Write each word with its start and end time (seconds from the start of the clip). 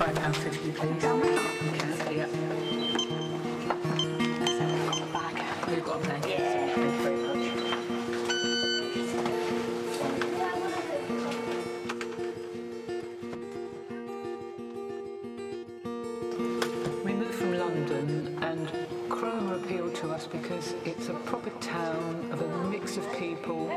£1.50 0.00 0.74
please. 0.76 1.04
Okay, 1.04 2.16
yeah. 2.16 2.26
You've 5.68 5.84
got 5.84 5.96
a 5.96 6.04
blanket. 6.06 6.30
Yeah. 6.30 6.74
Thank 6.74 6.94
you 6.94 7.02
very 7.02 7.16
much. 7.20 7.44
We 17.04 17.12
moved 17.12 17.34
from 17.34 17.58
London 17.58 18.38
and 18.40 18.72
Cromer 19.10 19.56
appealed 19.56 19.94
to 19.96 20.12
us 20.12 20.26
because 20.26 20.74
it's 20.86 21.10
a 21.10 21.14
proper 21.14 21.50
town 21.60 22.30
of 22.32 22.40
a 22.40 22.48
mix 22.70 22.96
of 22.96 23.06
people. 23.18 23.68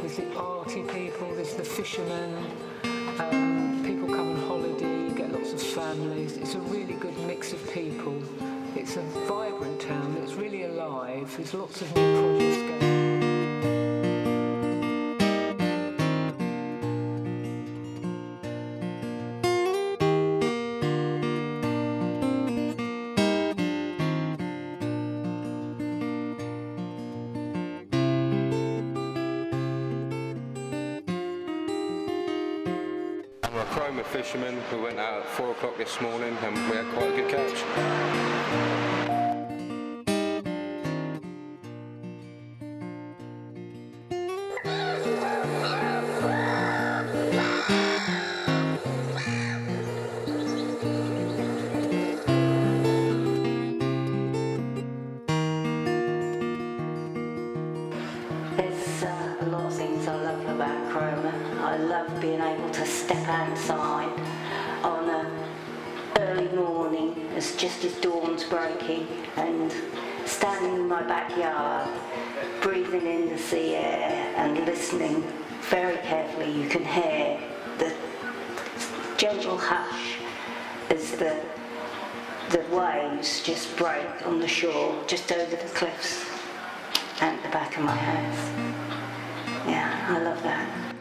There's 0.00 0.16
the 0.16 0.34
arty 0.36 0.84
people, 0.84 1.34
there's 1.34 1.52
the 1.52 1.64
fishermen, 1.64 2.46
um, 3.18 3.82
people 3.84 4.08
come 4.08 4.30
on 4.30 4.48
holiday, 4.48 5.04
you 5.04 5.10
get 5.10 5.32
lots 5.32 5.52
of 5.52 5.62
families. 5.62 6.36
It's 6.36 6.54
a 6.54 6.60
really 6.60 6.94
good 6.94 7.16
mix 7.26 7.52
of 7.52 7.72
people. 7.72 8.22
It's 8.76 8.96
a 8.96 9.02
vibrant 9.26 9.80
town, 9.80 10.16
it's 10.22 10.34
really 10.34 10.62
alive, 10.64 11.34
there's 11.36 11.54
lots 11.54 11.82
of 11.82 11.94
new 11.96 12.38
projects 12.38 12.56
going 12.56 12.79
We're 33.60 33.66
a 33.66 33.68
Cromer 33.72 34.04
fishermen 34.04 34.56
who 34.70 34.80
went 34.80 34.98
out 34.98 35.20
at 35.20 35.26
four 35.26 35.50
o'clock 35.50 35.76
this 35.76 36.00
morning 36.00 36.34
and 36.42 36.56
we 36.70 36.76
had 36.76 36.86
quite 36.94 37.09
I 61.70 61.76
love 61.76 62.20
being 62.20 62.40
able 62.40 62.68
to 62.70 62.84
step 62.84 63.28
outside 63.28 64.10
on 64.82 65.08
an 65.08 65.26
early 66.18 66.48
morning, 66.48 67.14
as 67.36 67.54
just 67.54 67.84
as 67.84 67.94
dawn's 68.00 68.42
breaking, 68.42 69.06
and 69.36 69.72
standing 70.26 70.74
in 70.74 70.88
my 70.88 71.04
backyard, 71.04 71.88
breathing 72.60 73.06
in 73.06 73.28
the 73.28 73.38
sea 73.38 73.76
air 73.76 74.34
and 74.36 74.66
listening 74.66 75.22
very 75.60 75.98
carefully. 75.98 76.50
You 76.50 76.68
can 76.68 76.84
hear 76.84 77.38
the 77.78 77.94
gentle 79.16 79.56
hush 79.56 80.16
as 80.90 81.12
the 81.12 81.40
the 82.48 82.64
waves 82.74 83.44
just 83.44 83.76
break 83.76 84.26
on 84.26 84.40
the 84.40 84.48
shore, 84.48 85.04
just 85.06 85.30
over 85.30 85.54
the 85.54 85.68
cliffs 85.68 86.28
at 87.20 87.40
the 87.44 87.48
back 87.50 87.76
of 87.76 87.84
my 87.84 87.94
house. 87.94 88.50
Yeah, 89.68 90.06
I 90.08 90.18
love 90.18 90.42
that. 90.42 90.96